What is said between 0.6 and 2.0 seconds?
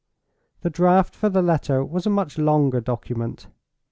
The draft for the Letter